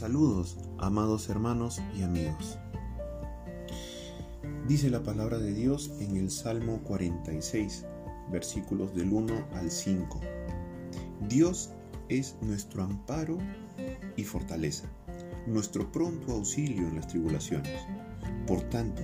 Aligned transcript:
Saludos, 0.00 0.56
amados 0.78 1.28
hermanos 1.28 1.82
y 1.94 2.00
amigos. 2.00 2.58
Dice 4.66 4.88
la 4.88 5.02
palabra 5.02 5.36
de 5.36 5.52
Dios 5.52 5.92
en 6.00 6.16
el 6.16 6.30
Salmo 6.30 6.80
46, 6.84 7.84
versículos 8.32 8.94
del 8.94 9.12
1 9.12 9.48
al 9.52 9.70
5. 9.70 10.20
Dios 11.28 11.72
es 12.08 12.38
nuestro 12.40 12.82
amparo 12.82 13.36
y 14.16 14.24
fortaleza, 14.24 14.86
nuestro 15.46 15.92
pronto 15.92 16.32
auxilio 16.32 16.88
en 16.88 16.96
las 16.96 17.08
tribulaciones. 17.08 17.78
Por 18.46 18.62
tanto, 18.70 19.02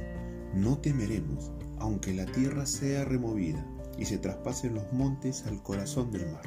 no 0.54 0.78
temeremos, 0.78 1.50
aunque 1.78 2.14
la 2.14 2.24
tierra 2.24 2.64
sea 2.64 3.04
removida 3.04 3.62
y 3.98 4.06
se 4.06 4.16
traspasen 4.16 4.74
los 4.74 4.90
montes 4.94 5.44
al 5.46 5.62
corazón 5.62 6.10
del 6.10 6.24
mar, 6.32 6.44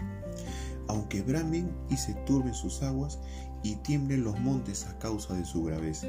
aunque 0.88 1.22
bramen 1.22 1.72
y 1.92 1.98
se 1.98 2.16
turben 2.26 2.56
sus 2.56 2.82
aguas 2.82 3.20
y 3.64 3.76
tiemblen 3.78 4.24
los 4.24 4.40
montes 4.40 4.86
a 4.88 4.98
causa 5.00 5.34
de 5.34 5.46
su 5.46 5.64
graveza. 5.64 6.08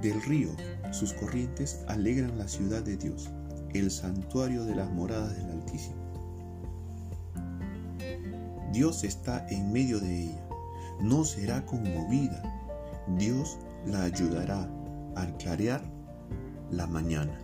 Del 0.00 0.20
río, 0.22 0.50
sus 0.90 1.12
corrientes 1.12 1.84
alegran 1.88 2.38
la 2.38 2.48
ciudad 2.48 2.82
de 2.82 2.96
Dios, 2.96 3.30
el 3.72 3.90
santuario 3.90 4.64
de 4.64 4.74
las 4.74 4.90
moradas 4.90 5.36
del 5.36 5.50
Altísimo. 5.50 6.02
Dios 8.72 9.04
está 9.04 9.46
en 9.48 9.72
medio 9.72 10.00
de 10.00 10.22
ella, 10.22 10.48
no 11.00 11.24
será 11.24 11.64
conmovida. 11.66 12.42
Dios 13.18 13.58
la 13.86 14.04
ayudará 14.04 14.68
al 15.14 15.36
clarear 15.36 15.82
la 16.70 16.86
mañana. 16.86 17.38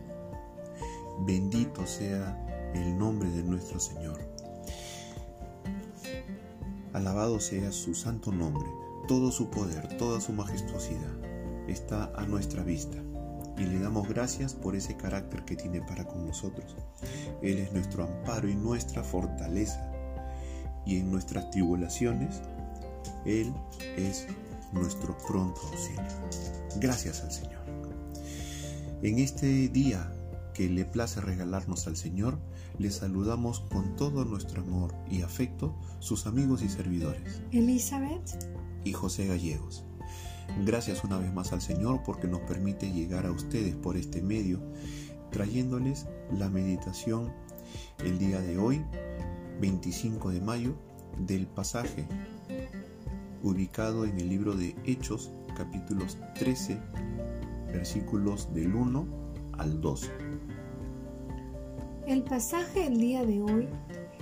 Bendito 1.26 1.86
sea 1.86 2.72
el 2.74 2.96
nombre 2.96 3.28
de 3.30 3.42
nuestro 3.42 3.78
Señor. 3.78 4.27
Alabado 6.98 7.38
sea 7.38 7.70
su 7.70 7.94
santo 7.94 8.32
nombre, 8.32 8.68
todo 9.06 9.30
su 9.30 9.50
poder, 9.50 9.96
toda 9.98 10.20
su 10.20 10.32
majestuosidad 10.32 11.12
está 11.68 12.10
a 12.16 12.26
nuestra 12.26 12.64
vista 12.64 12.98
y 13.56 13.66
le 13.66 13.78
damos 13.78 14.08
gracias 14.08 14.52
por 14.54 14.74
ese 14.74 14.96
carácter 14.96 15.44
que 15.44 15.54
tiene 15.54 15.80
para 15.80 16.08
con 16.08 16.26
nosotros. 16.26 16.74
Él 17.40 17.58
es 17.58 17.72
nuestro 17.72 18.02
amparo 18.02 18.48
y 18.48 18.56
nuestra 18.56 19.04
fortaleza 19.04 19.92
y 20.84 20.98
en 20.98 21.12
nuestras 21.12 21.52
tribulaciones 21.52 22.42
Él 23.24 23.54
es 23.96 24.26
nuestro 24.72 25.16
pronto 25.18 25.60
auxilio. 25.70 26.02
Gracias 26.80 27.22
al 27.22 27.30
Señor. 27.30 27.62
En 29.02 29.20
este 29.20 29.68
día 29.68 30.12
que 30.58 30.68
le 30.68 30.84
place 30.84 31.20
regalarnos 31.20 31.86
al 31.86 31.96
Señor, 31.96 32.36
le 32.80 32.90
saludamos 32.90 33.60
con 33.60 33.94
todo 33.94 34.24
nuestro 34.24 34.62
amor 34.62 34.92
y 35.08 35.22
afecto 35.22 35.72
sus 36.00 36.26
amigos 36.26 36.62
y 36.62 36.68
servidores. 36.68 37.40
Elizabeth 37.52 38.44
y 38.82 38.92
José 38.92 39.28
Gallegos. 39.28 39.84
Gracias 40.66 41.04
una 41.04 41.16
vez 41.16 41.32
más 41.32 41.52
al 41.52 41.62
Señor 41.62 42.02
porque 42.04 42.26
nos 42.26 42.40
permite 42.40 42.90
llegar 42.90 43.24
a 43.24 43.30
ustedes 43.30 43.76
por 43.76 43.96
este 43.96 44.20
medio, 44.20 44.58
trayéndoles 45.30 46.08
la 46.36 46.48
meditación 46.48 47.32
el 48.00 48.18
día 48.18 48.40
de 48.40 48.58
hoy, 48.58 48.84
25 49.60 50.30
de 50.32 50.40
mayo, 50.40 50.74
del 51.24 51.46
pasaje 51.46 52.04
ubicado 53.44 54.04
en 54.06 54.18
el 54.18 54.28
libro 54.28 54.56
de 54.56 54.74
Hechos, 54.84 55.30
capítulos 55.56 56.18
13, 56.36 56.80
versículos 57.72 58.52
del 58.52 58.74
1 58.74 59.06
al 59.56 59.80
12. 59.80 60.27
El 62.08 62.22
pasaje 62.22 62.84
del 62.84 62.98
día 62.98 63.22
de 63.22 63.42
hoy 63.42 63.68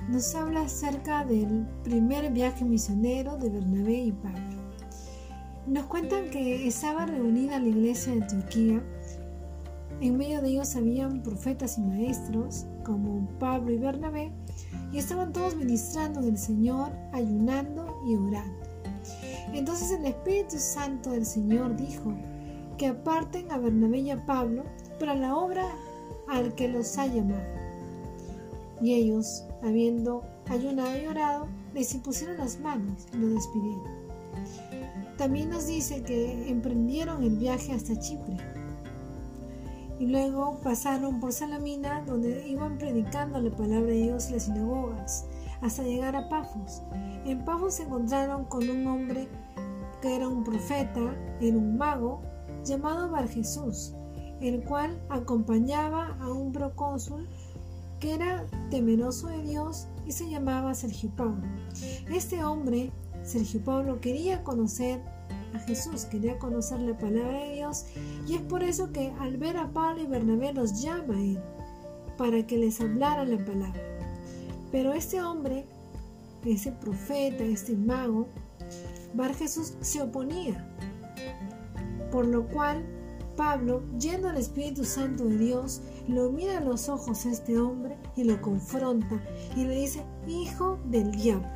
nos 0.08 0.34
habla 0.34 0.62
acerca 0.62 1.24
del 1.24 1.64
primer 1.84 2.32
viaje 2.32 2.64
misionero 2.64 3.36
de 3.36 3.48
Bernabé 3.48 4.06
y 4.06 4.10
Pablo. 4.10 4.56
Nos 5.68 5.86
cuentan 5.86 6.28
que 6.30 6.66
estaba 6.66 7.06
reunida 7.06 7.60
la 7.60 7.68
iglesia 7.68 8.12
de 8.12 8.22
Antioquía. 8.22 8.82
En 10.00 10.16
medio 10.16 10.42
de 10.42 10.48
ellos 10.48 10.74
habían 10.74 11.22
profetas 11.22 11.78
y 11.78 11.82
maestros 11.82 12.66
como 12.84 13.28
Pablo 13.38 13.70
y 13.70 13.78
Bernabé 13.78 14.32
y 14.92 14.98
estaban 14.98 15.32
todos 15.32 15.54
ministrando 15.54 16.20
del 16.20 16.38
Señor, 16.38 16.90
ayunando 17.12 18.02
y 18.08 18.16
orando. 18.16 18.66
Entonces 19.52 19.92
el 19.92 20.06
Espíritu 20.06 20.58
Santo 20.58 21.12
del 21.12 21.24
Señor 21.24 21.76
dijo 21.76 22.12
que 22.78 22.88
aparten 22.88 23.48
a 23.52 23.58
Bernabé 23.58 23.98
y 23.98 24.10
a 24.10 24.26
Pablo 24.26 24.64
para 24.98 25.14
la 25.14 25.36
obra 25.36 25.64
al 26.26 26.52
que 26.56 26.66
los 26.66 26.98
ha 26.98 27.06
llamado. 27.06 27.65
Y 28.80 28.94
ellos, 28.94 29.44
habiendo 29.62 30.22
ayunado 30.48 30.96
y 30.96 31.06
orado, 31.06 31.48
les 31.74 31.94
impusieron 31.94 32.36
las 32.38 32.58
manos 32.60 33.06
y 33.12 33.16
los 33.16 33.34
despidieron. 33.34 34.06
También 35.16 35.48
nos 35.48 35.66
dice 35.66 36.02
que 36.02 36.50
emprendieron 36.50 37.22
el 37.22 37.36
viaje 37.36 37.72
hasta 37.72 37.98
Chipre. 37.98 38.36
Y 39.98 40.06
luego 40.06 40.58
pasaron 40.62 41.20
por 41.20 41.32
Salamina, 41.32 42.02
donde 42.06 42.46
iban 42.46 42.76
predicando 42.76 43.40
la 43.40 43.50
palabra 43.50 43.86
de 43.86 44.02
Dios 44.02 44.26
en 44.26 44.34
las 44.34 44.42
sinagogas, 44.44 45.24
hasta 45.62 45.82
llegar 45.84 46.14
a 46.16 46.28
Pafos. 46.28 46.82
En 47.24 47.42
Pafos 47.46 47.74
se 47.74 47.84
encontraron 47.84 48.44
con 48.44 48.68
un 48.68 48.86
hombre 48.86 49.26
que 50.02 50.14
era 50.14 50.28
un 50.28 50.44
profeta, 50.44 51.16
era 51.40 51.56
un 51.56 51.78
mago, 51.78 52.20
llamado 52.62 53.10
Bar 53.10 53.28
Jesús, 53.28 53.94
el 54.40 54.62
cual 54.64 55.00
acompañaba 55.08 56.16
a 56.20 56.30
un 56.30 56.52
procónsul 56.52 57.26
que 58.00 58.14
era 58.14 58.44
temeroso 58.70 59.28
de 59.28 59.42
Dios 59.42 59.88
y 60.06 60.12
se 60.12 60.28
llamaba 60.28 60.74
Sergio 60.74 61.10
Pablo. 61.16 61.46
Este 62.10 62.44
hombre, 62.44 62.92
Sergio 63.22 63.62
Pablo, 63.64 64.00
quería 64.00 64.42
conocer 64.44 65.00
a 65.54 65.58
Jesús, 65.60 66.04
quería 66.04 66.38
conocer 66.38 66.80
la 66.80 66.96
palabra 66.98 67.44
de 67.44 67.54
Dios 67.54 67.86
y 68.26 68.34
es 68.34 68.42
por 68.42 68.62
eso 68.62 68.92
que 68.92 69.12
al 69.20 69.36
ver 69.36 69.56
a 69.56 69.72
Pablo 69.72 70.02
y 70.02 70.06
Bernabé 70.06 70.52
los 70.52 70.82
llama 70.82 71.16
a 71.16 71.20
él 71.20 71.40
para 72.16 72.46
que 72.46 72.58
les 72.58 72.80
hablara 72.80 73.24
la 73.24 73.44
palabra. 73.44 73.80
Pero 74.72 74.92
este 74.92 75.22
hombre, 75.22 75.64
ese 76.44 76.72
profeta, 76.72 77.44
este 77.44 77.76
mago, 77.76 78.28
Bar 79.14 79.34
Jesús 79.34 79.74
se 79.80 80.02
oponía, 80.02 80.68
por 82.10 82.26
lo 82.26 82.46
cual 82.48 82.84
Pablo, 83.36 83.82
yendo 83.98 84.28
al 84.28 84.36
Espíritu 84.36 84.84
Santo 84.84 85.24
de 85.24 85.38
Dios, 85.38 85.80
lo 86.08 86.30
mira 86.30 86.58
a 86.58 86.60
los 86.60 86.88
ojos 86.88 87.26
este 87.26 87.58
hombre 87.58 87.96
y 88.14 88.24
lo 88.24 88.40
confronta 88.40 89.20
y 89.56 89.64
le 89.64 89.74
dice, 89.74 90.04
hijo 90.26 90.78
del 90.86 91.12
diablo, 91.12 91.48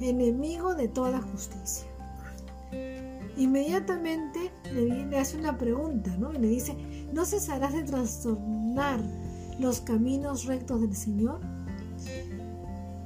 enemigo 0.00 0.74
de 0.74 0.88
toda 0.88 1.20
justicia. 1.20 1.86
Inmediatamente 3.36 4.52
le, 4.72 5.18
hace 5.18 5.38
una 5.38 5.56
pregunta, 5.56 6.14
¿no? 6.18 6.32
Y 6.32 6.38
le 6.38 6.48
dice, 6.48 6.76
¿no 7.12 7.24
cesarás 7.24 7.72
de 7.72 7.82
trastornar 7.82 9.00
los 9.58 9.80
caminos 9.80 10.44
rectos 10.44 10.82
del 10.82 10.94
Señor? 10.94 11.40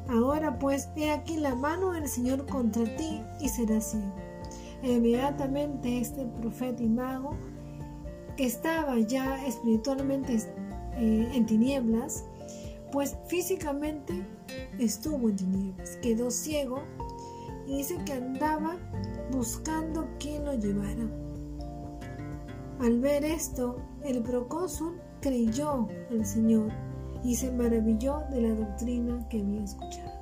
Ahora 0.09 0.59
pues, 0.59 0.89
he 0.97 1.11
aquí 1.11 1.37
la 1.37 1.55
mano 1.55 1.93
del 1.93 2.09
Señor 2.09 2.47
contra 2.47 2.85
ti 2.97 3.23
y 3.41 3.49
serás 3.49 3.93
ciego. 3.93 4.15
Inmediatamente 4.83 6.01
este 6.01 6.27
profeta 6.27 6.83
y 6.83 6.89
mago 6.89 7.35
que 8.37 8.47
estaba 8.47 8.99
ya 8.99 9.45
espiritualmente 9.47 10.37
eh, 10.97 11.31
en 11.33 11.47
tinieblas, 11.47 12.25
pues 12.93 13.17
físicamente 13.27 14.27
estuvo 14.79 15.29
en 15.29 15.37
tinieblas, 15.37 15.97
quedó 16.03 16.31
ciego 16.31 16.83
y 17.67 17.79
dice 17.79 17.99
que 18.05 18.13
andaba 18.13 18.77
buscando 19.31 20.09
quien 20.19 20.45
lo 20.45 20.55
llevara. 20.55 21.09
Al 22.81 23.01
ver 23.01 23.25
esto, 23.25 23.77
el 24.05 24.23
procónsul 24.23 25.01
creyó 25.21 25.89
al 26.11 26.25
Señor 26.25 26.71
y 27.25 27.35
se 27.35 27.51
maravilló 27.51 28.23
de 28.31 28.43
la 28.43 28.55
doctrina 28.55 29.27
que 29.29 29.41
había 29.41 29.65
escuchado. 29.65 30.13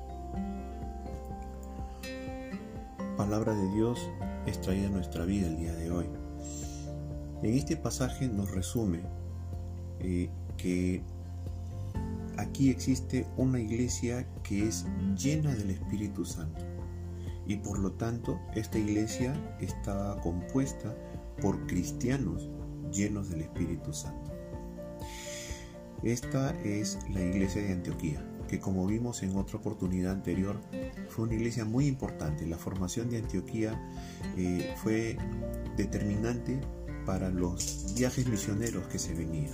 Palabra 3.17 3.53
de 3.53 3.69
Dios 3.71 4.09
extraída 4.45 4.87
en 4.87 4.93
nuestra 4.93 5.25
vida 5.25 5.47
el 5.47 5.57
día 5.57 5.73
de 5.73 5.91
hoy. 5.91 6.24
En 7.45 7.53
este 7.53 7.77
pasaje 7.77 8.27
nos 8.27 8.49
resume 8.49 9.01
eh, 9.99 10.31
que 10.57 11.03
aquí 12.37 12.71
existe 12.71 13.27
una 13.37 13.59
iglesia 13.59 14.25
que 14.41 14.67
es 14.67 14.87
llena 15.15 15.53
del 15.53 15.69
Espíritu 15.69 16.25
Santo 16.25 16.65
y 17.45 17.57
por 17.57 17.77
lo 17.77 17.91
tanto 17.91 18.39
esta 18.55 18.79
iglesia 18.79 19.31
está 19.59 20.19
compuesta 20.23 20.95
por 21.39 21.67
cristianos 21.67 22.49
llenos 22.91 23.29
del 23.29 23.41
Espíritu 23.41 23.93
Santo. 23.93 24.31
Esta 26.01 26.49
es 26.63 26.97
la 27.13 27.21
iglesia 27.21 27.61
de 27.61 27.73
Antioquía, 27.73 28.25
que 28.47 28.59
como 28.59 28.87
vimos 28.87 29.21
en 29.21 29.35
otra 29.37 29.59
oportunidad 29.59 30.13
anterior, 30.13 30.59
fue 31.09 31.25
una 31.25 31.35
iglesia 31.35 31.63
muy 31.63 31.85
importante. 31.85 32.47
La 32.47 32.57
formación 32.57 33.11
de 33.11 33.19
Antioquía 33.19 33.79
eh, 34.35 34.73
fue 34.77 35.15
determinante 35.77 36.59
para 37.05 37.29
los 37.29 37.93
viajes 37.95 38.27
misioneros 38.27 38.87
que 38.87 38.99
se 38.99 39.13
venían. 39.13 39.53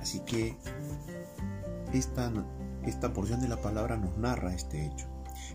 Así 0.00 0.20
que 0.20 0.56
esta, 1.92 2.32
esta 2.84 3.12
porción 3.12 3.40
de 3.40 3.48
la 3.48 3.60
palabra 3.60 3.96
nos 3.96 4.16
narra 4.16 4.54
este 4.54 4.86
hecho. 4.86 5.06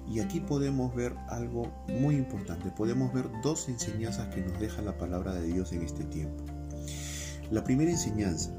Y 0.08 0.20
aquí 0.20 0.40
podemos 0.40 0.94
ver 0.94 1.16
algo 1.30 1.72
muy 1.88 2.16
importante. 2.16 2.70
Podemos 2.70 3.12
ver 3.14 3.30
dos 3.42 3.68
enseñanzas 3.70 4.34
que 4.34 4.42
nos 4.42 4.60
deja 4.60 4.82
la 4.82 4.98
palabra 4.98 5.34
de 5.34 5.48
Dios 5.48 5.72
en 5.72 5.82
este 5.82 6.04
tiempo. 6.04 6.44
La 7.52 7.64
primera 7.64 7.92
enseñanza 7.92 8.52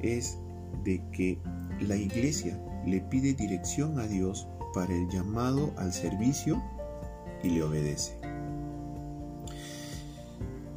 es 0.00 0.38
de 0.84 1.02
que 1.12 1.38
la 1.80 1.96
iglesia 1.96 2.58
le 2.86 3.00
pide 3.00 3.34
dirección 3.34 3.98
a 3.98 4.06
Dios 4.06 4.48
para 4.74 4.94
el 4.94 5.08
llamado 5.08 5.72
al 5.76 5.92
servicio 5.92 6.62
y 7.42 7.50
le 7.50 7.62
obedece. 7.62 8.21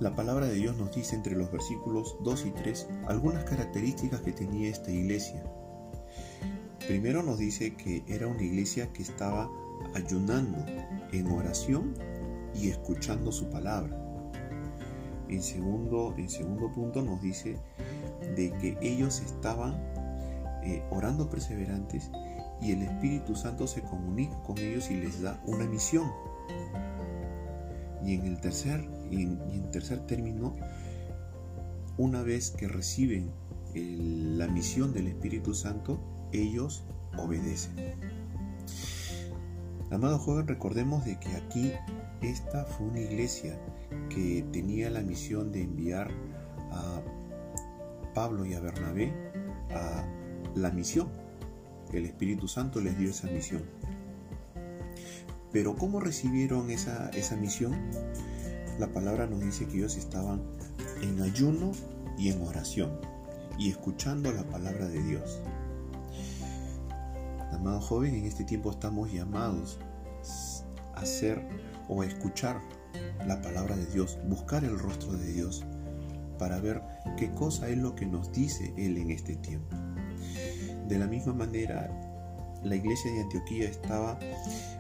La 0.02 0.14
palabra 0.14 0.48
de 0.48 0.56
Dios 0.56 0.76
nos 0.76 0.94
dice 0.94 1.16
entre 1.16 1.38
los 1.38 1.50
versículos 1.50 2.18
2 2.22 2.48
y 2.48 2.52
3 2.52 2.88
algunas 3.08 3.46
características 3.46 4.20
que 4.20 4.34
tenía 4.34 4.70
esta 4.70 4.92
iglesia. 4.92 5.42
Primero 6.86 7.24
nos 7.24 7.38
dice 7.38 7.76
que 7.76 8.04
era 8.06 8.28
una 8.28 8.44
iglesia 8.44 8.92
que 8.92 9.04
estaba 9.04 9.50
ayunando 9.94 10.58
en 11.14 11.32
oración 11.32 11.94
y 12.54 12.68
escuchando 12.68 13.32
su 13.32 13.50
palabra. 13.50 13.98
En 15.30 15.42
segundo, 15.42 16.14
en 16.18 16.30
segundo 16.30 16.74
punto 16.74 17.02
nos 17.02 17.22
dice 17.22 17.58
de 18.36 18.52
que 18.60 18.78
ellos 18.82 19.22
estaban 19.22 19.76
eh, 20.62 20.84
orando 20.92 21.30
perseverantes 21.30 22.12
y 22.62 22.74
el 22.74 22.82
Espíritu 22.82 23.34
Santo 23.34 23.66
se 23.66 23.82
comunica 23.82 24.38
con 24.44 24.58
ellos 24.58 24.92
y 24.92 24.96
les 24.96 25.22
da 25.22 25.42
una 25.46 25.66
misión. 25.66 26.12
Y 28.04 28.14
en 28.14 28.26
el 28.26 28.40
tercer, 28.40 28.88
y 29.20 29.24
en, 29.24 29.72
tercer 29.72 30.06
término, 30.06 30.56
una 31.98 32.24
vez 32.24 32.52
que 32.52 32.68
reciben 32.68 33.32
la 33.74 34.48
misión 34.48 34.94
del 34.94 35.08
Espíritu 35.08 35.54
Santo, 35.54 36.00
ellos 36.32 36.84
obedecen. 37.18 37.76
Amado 39.92 40.18
joven, 40.18 40.48
recordemos 40.48 41.06
de 41.06 41.20
que 41.20 41.30
aquí 41.36 41.72
esta 42.22 42.66
fue 42.66 42.88
una 42.88 43.00
iglesia 43.00 43.58
que 44.10 44.46
tenía 44.52 44.90
la 44.90 45.02
misión 45.02 45.52
de 45.52 45.62
enviar 45.62 46.10
a 46.72 47.02
Pablo 48.14 48.46
y 48.46 48.54
a 48.54 48.60
Bernabé 48.60 49.14
a 49.72 50.06
la 50.56 50.72
misión. 50.72 51.10
El 51.94 52.06
Espíritu 52.06 52.48
Santo 52.48 52.82
les 52.82 52.98
dio 52.98 53.10
esa 53.10 53.28
misión. 53.28 53.64
Pero 55.56 55.78
¿cómo 55.78 56.02
recibieron 56.02 56.70
esa, 56.70 57.10
esa 57.12 57.38
misión? 57.38 57.74
La 58.78 58.88
palabra 58.88 59.26
nos 59.26 59.40
dice 59.40 59.66
que 59.66 59.78
ellos 59.78 59.96
estaban 59.96 60.42
en 61.02 61.22
ayuno 61.22 61.72
y 62.18 62.28
en 62.28 62.42
oración 62.42 63.00
y 63.58 63.70
escuchando 63.70 64.34
la 64.34 64.44
palabra 64.44 64.86
de 64.86 65.02
Dios. 65.02 65.40
Amado 67.54 67.80
joven, 67.80 68.16
en 68.16 68.26
este 68.26 68.44
tiempo 68.44 68.70
estamos 68.70 69.14
llamados 69.14 69.80
a 70.94 71.00
hacer 71.00 71.42
o 71.88 72.02
a 72.02 72.06
escuchar 72.06 72.60
la 73.26 73.42
palabra 73.42 73.78
de 73.78 73.86
Dios, 73.86 74.20
buscar 74.28 74.66
el 74.66 74.78
rostro 74.78 75.14
de 75.14 75.32
Dios 75.32 75.64
para 76.38 76.60
ver 76.60 76.82
qué 77.16 77.32
cosa 77.32 77.70
es 77.70 77.78
lo 77.78 77.96
que 77.96 78.06
nos 78.06 78.30
dice 78.34 78.74
Él 78.76 78.98
en 78.98 79.10
este 79.10 79.38
tiempo. 79.38 79.74
De 80.90 81.00
la 81.00 81.08
misma 81.08 81.32
manera, 81.32 81.90
la 82.66 82.76
iglesia 82.76 83.12
de 83.14 83.22
Antioquía 83.22 83.70
estaba 83.70 84.20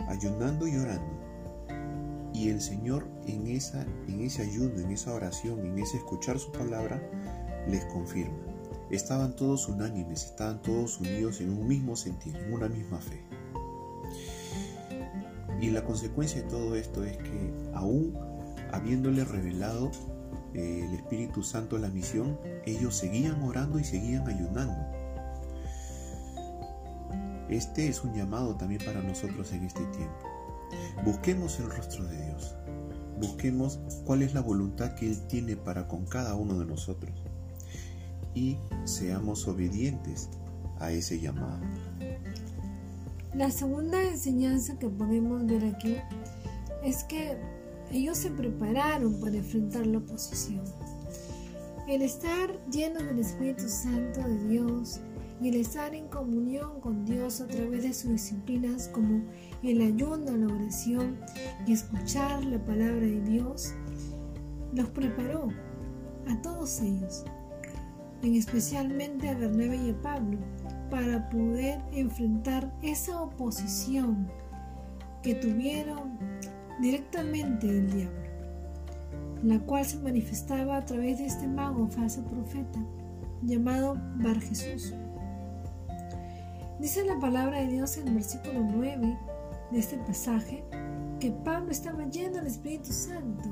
ayunando 0.08 0.68
y 0.68 0.76
orando. 0.76 1.26
Y 2.34 2.50
el 2.50 2.60
Señor 2.60 3.08
en, 3.28 3.48
ese 3.48 4.42
ayuno, 4.42 4.80
en 4.80 4.92
esa 4.92 5.14
oración, 5.14 5.66
en 5.66 5.80
ese 5.80 5.98
escuchar 5.98 6.38
su 6.40 6.52
palabra, 6.52 7.02
les 7.68 7.86
confirma. 7.86 8.36
Estaban 8.90 9.36
todos 9.36 9.70
unánimes, 9.70 10.26
estaban 10.26 10.62
todos 10.62 11.00
unidos 11.00 11.40
en 11.42 11.52
un 11.52 11.68
mismo 11.68 11.96
sentir, 11.96 12.36
en 12.36 12.54
una 12.54 12.68
misma 12.68 13.00
fe. 13.00 13.22
Y 15.62 15.70
la 15.70 15.84
consecuencia 15.86 16.42
de 16.42 16.50
todo 16.50 16.76
esto 16.76 17.04
es 17.04 17.18
que 17.18 17.54
aún 17.74 18.18
habiéndole 18.72 19.24
revelado 19.24 19.92
eh, 20.54 20.86
el 20.88 20.94
Espíritu 20.96 21.44
Santo 21.44 21.78
la 21.78 21.90
misión, 21.90 22.38
ellos 22.66 22.96
seguían 22.96 23.42
orando 23.44 23.80
y 23.80 23.84
seguían 23.84 24.28
ayunando. 24.28 24.95
Este 27.50 27.88
es 27.88 28.04
un 28.04 28.14
llamado 28.14 28.56
también 28.56 28.82
para 28.84 29.02
nosotros 29.02 29.52
en 29.54 29.64
este 29.64 29.84
tiempo. 29.86 30.36
Busquemos 31.04 31.60
el 31.60 31.70
rostro 31.70 32.06
de 32.06 32.26
Dios. 32.26 32.56
Busquemos 33.20 33.80
cuál 34.06 34.24
es 34.24 34.34
la 34.34 34.42
voluntad 34.42 34.96
que 34.96 35.08
Él 35.08 35.28
tiene 35.28 35.56
para 35.56 35.88
con 35.88 36.06
cada 36.06 36.36
uno 36.36 36.58
de 36.58 36.66
nosotros. 36.66 37.14
Y 38.34 38.58
seamos 38.84 39.48
obedientes 39.48 40.30
a 40.80 40.92
ese 40.92 41.20
llamado. 41.20 41.62
La 43.34 43.52
segunda 43.52 44.02
enseñanza 44.02 44.78
que 44.80 44.88
podemos 44.88 45.46
ver 45.46 45.66
aquí 45.66 45.98
es 46.84 47.04
que 47.04 47.38
ellos 47.92 48.18
se 48.18 48.32
prepararon 48.32 49.20
para 49.20 49.36
enfrentar 49.36 49.86
la 49.86 50.00
oposición. 50.00 50.64
El 51.88 52.02
estar 52.02 52.50
lleno 52.72 53.02
del 53.04 53.20
Espíritu 53.20 53.70
Santo 53.70 54.22
de 54.22 54.48
Dios 54.48 55.00
y 55.42 55.50
el 55.50 55.56
estar 55.56 55.94
en 55.94 56.08
comunión 56.08 56.80
con 56.80 57.06
Dios 57.06 57.42
a 57.42 57.48
través 57.48 57.84
de 57.84 57.94
sus 57.94 58.12
disciplinas 58.12 58.88
como 58.90 59.24
el 59.64 59.82
ayuno, 59.82 60.38
la 60.38 60.54
oración 60.54 61.18
y 61.66 61.74
escuchar 61.74 62.44
la 62.46 62.60
palabra 62.60 63.06
de 63.06 63.22
Dios, 63.22 63.74
los 64.74 64.90
preparó 64.90 65.50
a 66.28 66.42
todos 66.42 66.82
ellos, 66.82 67.26
en 68.22 68.36
especialmente 68.36 69.30
a 69.30 69.36
Bernabé 69.36 69.78
y 69.78 69.90
a 69.92 70.02
Pablo, 70.02 70.38
para 70.90 71.30
poder 71.30 71.82
enfrentar 71.92 72.74
esa 72.82 73.22
oposición 73.22 74.28
que 75.22 75.36
tuvieron 75.36 76.18
directamente 76.80 77.68
del 77.68 77.92
diablo, 77.92 78.30
la 79.44 79.60
cual 79.60 79.86
se 79.86 79.98
manifestaba 80.00 80.78
a 80.78 80.86
través 80.86 81.18
de 81.18 81.26
este 81.26 81.48
mago 81.48 81.88
falso 81.88 82.24
profeta 82.24 82.80
llamado 83.42 83.98
Bar 84.18 84.40
Jesús. 84.40 84.94
Dice 86.80 87.06
la 87.06 87.18
palabra 87.20 87.62
de 87.62 87.68
Dios 87.68 87.98
en 87.98 88.10
el 88.10 88.16
versículo 88.16 88.60
9 88.60 89.18
de 89.72 89.80
este 89.80 89.98
pasaje 89.98 90.64
que 91.22 91.32
Pablo 91.32 91.72
estaba 91.72 92.04
lleno 92.10 92.36
del 92.36 92.48
Espíritu 92.48 92.92
Santo 92.92 93.50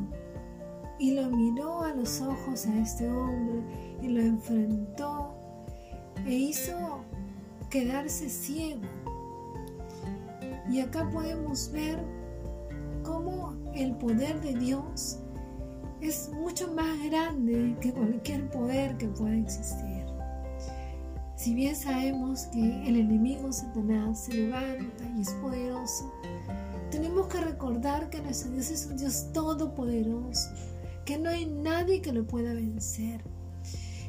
y 0.99 1.11
lo 1.11 1.29
miró 1.29 1.83
a 1.83 1.93
los 1.93 2.19
ojos 2.19 2.65
a 2.65 2.77
este 2.79 3.09
hombre 3.09 3.63
y 4.01 4.09
lo 4.09 4.21
enfrentó 4.21 5.35
e 6.25 6.33
hizo 6.33 6.99
quedarse 7.69 8.29
ciego. 8.29 8.81
Y 10.69 10.81
acá 10.81 11.09
podemos 11.09 11.71
ver 11.71 11.99
cómo 13.03 13.53
el 13.73 13.95
poder 13.95 14.41
de 14.41 14.53
Dios 14.53 15.19
es 16.01 16.29
mucho 16.33 16.73
más 16.73 17.01
grande 17.05 17.77
que 17.79 17.93
cualquier 17.93 18.49
poder 18.49 18.97
que 18.97 19.07
pueda 19.07 19.37
existir. 19.37 19.92
Si 21.43 21.53
bien 21.53 21.75
sabemos 21.75 22.43
que 22.53 22.87
el 22.87 22.95
enemigo 22.95 23.51
Satanás 23.51 24.23
se 24.23 24.33
levanta 24.33 25.03
y 25.17 25.19
es 25.19 25.29
poderoso, 25.41 26.09
tenemos 26.89 27.27
que 27.27 27.41
recordar 27.41 28.09
que 28.09 28.21
nuestro 28.21 28.49
Dios 28.51 28.71
es 28.71 28.85
un 28.85 28.95
Dios 28.95 29.27
todopoderoso, 29.33 30.51
que 31.03 31.17
no 31.17 31.29
hay 31.29 31.45
nadie 31.45 32.01
que 32.01 32.13
lo 32.13 32.25
pueda 32.25 32.53
vencer. 32.53 33.21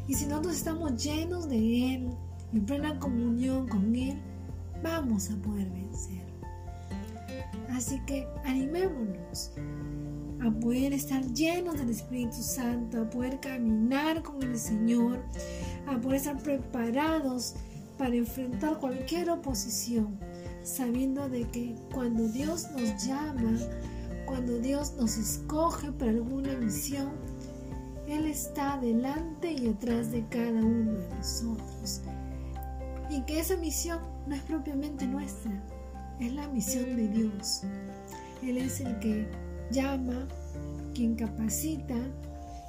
Y 0.07 0.15
si 0.15 0.27
nosotros 0.27 0.55
estamos 0.55 1.03
llenos 1.03 1.49
de 1.49 1.97
Él, 1.97 2.11
en 2.53 2.67
plena 2.67 3.01
comunión 3.01 3.67
con 3.67 3.97
Él, 3.97 4.17
vamos 4.85 5.29
a 5.33 5.35
poder 5.43 5.69
vencer. 5.71 6.23
Así 7.71 8.01
que 8.07 8.29
animémonos 8.45 9.51
a 10.45 10.51
poder 10.51 10.93
estar 10.93 11.25
llenos 11.33 11.79
del 11.79 11.89
Espíritu 11.89 12.43
Santo, 12.43 13.01
a 13.01 13.09
poder 13.09 13.41
caminar 13.41 14.23
con 14.23 14.43
el 14.43 14.59
Señor, 14.59 15.25
a 15.87 15.99
poder 15.99 16.17
estar 16.19 16.37
preparados 16.43 17.55
para 17.97 18.15
enfrentar 18.15 18.79
cualquier 18.79 19.31
oposición, 19.31 20.19
sabiendo 20.63 21.29
de 21.31 21.49
que 21.49 21.75
cuando 21.93 22.29
Dios 22.29 22.67
nos 22.73 23.07
llama, 23.07 23.59
cuando 24.27 24.59
Dios 24.59 24.95
nos 24.99 25.17
escoge 25.17 25.91
para 25.93 26.11
alguna 26.11 26.55
misión, 26.59 27.13
Él 28.07 28.27
está 28.27 28.79
delante 28.79 29.51
y 29.51 29.69
atrás 29.69 30.11
de 30.11 30.27
cada 30.29 30.61
uno 30.61 30.93
de 30.93 31.09
nosotros. 31.17 32.03
Y 33.09 33.23
que 33.23 33.41
esa 33.41 33.57
misión 33.57 34.01
no 34.27 34.35
es 34.35 34.43
propiamente 34.43 35.07
nuestra, 35.07 35.53
es 36.21 36.33
la 36.35 36.49
misión 36.49 36.97
de 36.97 37.09
Dios. 37.09 37.63
Él 38.43 38.59
es 38.59 38.81
el 38.81 38.99
que 38.99 39.27
llama, 39.71 40.27
quien 40.95 41.15
capacita 41.15 41.97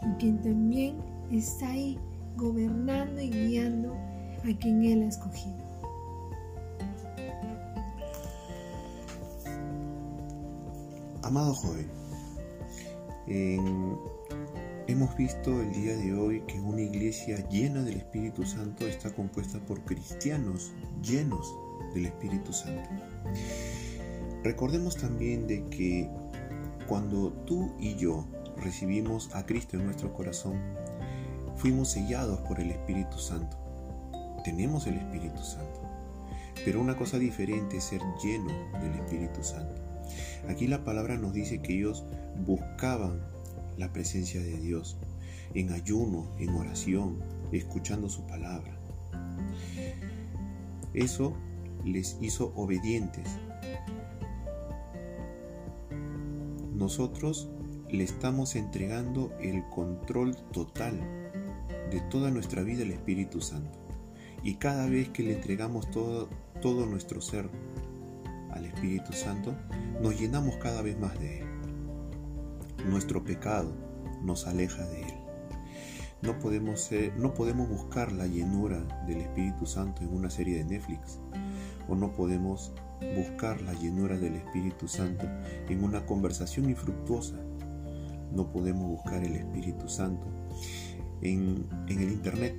y 0.02 0.18
quien 0.20 0.42
también 0.42 0.98
está 1.32 1.70
ahí 1.70 2.00
gobernando 2.36 3.22
y 3.22 3.30
guiando 3.30 3.94
a 3.94 4.58
quien 4.60 4.84
Él 4.84 5.04
ha 5.04 5.08
escogido. 5.08 5.66
Amado 11.24 11.56
joven, 11.56 11.90
hemos 14.88 15.18
visto 15.18 15.60
el 15.60 15.74
día 15.74 15.96
de 15.98 16.14
hoy 16.14 16.42
que 16.42 16.60
una 16.62 16.82
iglesia 16.82 17.38
llena 17.50 17.82
del 17.82 17.98
Espíritu 17.98 18.46
Santo 18.46 18.86
está 18.86 19.12
compuesta 19.12 19.60
por 19.60 19.82
cristianos 19.82 20.72
llenos 21.02 21.56
del 21.96 22.06
Espíritu 22.06 22.54
Santo. 22.54 22.88
Recordemos 24.44 24.98
también 24.98 25.48
de 25.48 25.66
que 25.70 26.08
cuando 26.88 27.32
tú 27.46 27.74
y 27.80 27.96
yo 27.96 28.26
recibimos 28.58 29.34
a 29.36 29.46
Cristo 29.46 29.78
en 29.78 29.86
nuestro 29.86 30.14
corazón, 30.14 30.60
fuimos 31.58 31.90
sellados 31.90 32.40
por 32.42 32.60
el 32.60 32.72
Espíritu 32.72 33.18
Santo. 33.18 33.58
Tenemos 34.44 34.88
el 34.88 34.96
Espíritu 34.96 35.42
Santo. 35.44 35.82
Pero 36.64 36.80
una 36.82 36.98
cosa 36.98 37.18
diferente 37.18 37.78
es 37.78 37.84
ser 37.84 38.02
lleno 38.24 38.52
del 38.80 38.94
Espíritu 38.94 39.44
Santo. 39.44 39.82
Aquí 40.48 40.68
la 40.68 40.84
palabra 40.84 41.18
nos 41.18 41.34
dice 41.34 41.62
que 41.62 41.74
ellos 41.74 42.04
buscaban 42.46 43.22
la 43.78 43.92
presencia 43.92 44.42
de 44.42 44.58
Dios 44.58 44.98
en 45.54 45.72
ayuno, 45.72 46.32
en 46.40 46.50
oración, 46.56 47.20
escuchando 47.52 48.10
su 48.10 48.26
palabra. 48.26 48.78
Eso 50.94 51.36
les 51.84 52.18
hizo 52.22 52.54
obedientes. 52.56 53.28
Nosotros 56.86 57.50
le 57.90 58.04
estamos 58.04 58.56
entregando 58.56 59.34
el 59.40 59.68
control 59.70 60.36
total 60.54 61.00
de 61.90 62.00
toda 62.12 62.30
nuestra 62.30 62.62
vida 62.62 62.84
al 62.84 62.92
Espíritu 62.92 63.42
Santo. 63.42 63.80
Y 64.44 64.58
cada 64.58 64.86
vez 64.86 65.10
que 65.10 65.24
le 65.24 65.34
entregamos 65.34 65.90
todo, 65.90 66.30
todo 66.62 66.86
nuestro 66.86 67.22
ser 67.22 67.50
al 68.52 68.66
Espíritu 68.66 69.14
Santo, 69.14 69.56
nos 70.00 70.20
llenamos 70.20 70.58
cada 70.58 70.84
vez 70.84 70.96
más 71.00 71.20
de 71.20 71.40
Él. 71.40 71.46
Nuestro 72.88 73.24
pecado 73.24 73.74
nos 74.22 74.46
aleja 74.46 74.86
de 74.86 75.02
Él. 75.02 75.14
No 76.22 76.38
podemos, 76.38 76.92
no 77.18 77.34
podemos 77.34 77.68
buscar 77.68 78.12
la 78.12 78.28
llenura 78.28 78.80
del 79.08 79.22
Espíritu 79.22 79.66
Santo 79.66 80.04
en 80.04 80.14
una 80.14 80.30
serie 80.30 80.58
de 80.58 80.66
Netflix. 80.66 81.20
O 81.90 81.96
no 81.96 82.14
podemos 82.14 82.74
buscar 83.16 83.62
la 83.62 83.74
llenura 83.74 84.18
del 84.18 84.36
Espíritu 84.36 84.88
Santo 84.88 85.26
en 85.70 85.84
una 85.84 86.06
conversación 86.06 86.70
infructuosa. 86.70 87.36
No 88.32 88.52
podemos 88.52 88.88
buscar 88.88 89.24
el 89.24 89.36
Espíritu 89.36 89.88
Santo 89.88 90.26
en, 91.22 91.68
en 91.88 92.00
el 92.00 92.12
Internet. 92.12 92.56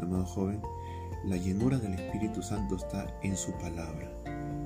Amado 0.00 0.24
joven, 0.26 0.60
la 1.24 1.36
llenura 1.36 1.78
del 1.78 1.94
Espíritu 1.94 2.42
Santo 2.42 2.76
está 2.76 3.06
en 3.22 3.36
su 3.36 3.52
palabra, 3.52 4.10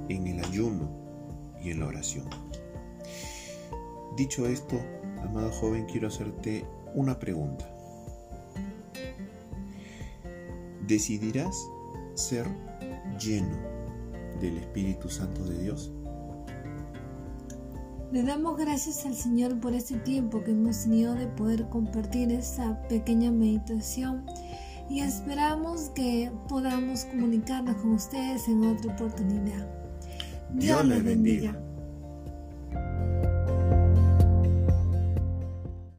en 0.09 0.27
el 0.27 0.45
ayuno 0.45 0.89
y 1.63 1.71
en 1.71 1.81
la 1.81 1.87
oración. 1.87 2.29
Dicho 4.17 4.47
esto, 4.47 4.81
amado 5.23 5.51
joven, 5.53 5.85
quiero 5.85 6.09
hacerte 6.09 6.65
una 6.95 7.19
pregunta. 7.19 7.71
¿Decidirás 10.87 11.55
ser 12.15 12.47
lleno 13.19 13.76
del 14.41 14.59
Espíritu 14.59 15.09
Santo 15.09 15.45
de 15.45 15.59
Dios? 15.63 15.93
Le 18.13 18.23
damos 18.23 18.57
gracias 18.57 19.05
al 19.05 19.15
Señor 19.15 19.59
por 19.59 19.75
este 19.75 19.97
tiempo 19.99 20.43
que 20.43 20.53
hemos 20.53 20.85
tenido 20.85 21.15
de 21.15 21.27
poder 21.27 21.69
compartir 21.69 22.31
esta 22.31 22.81
pequeña 22.89 23.33
meditación 23.33 24.25
y 24.89 25.01
esperamos 25.01 25.91
que 25.91 26.31
podamos 26.49 27.05
comunicarnos 27.07 27.77
con 27.77 27.93
ustedes 27.95 28.47
en 28.47 28.65
otra 28.65 28.95
oportunidad. 28.95 29.69
Dios, 30.55 30.85
les 30.87 31.03
bendiga. 31.03 31.61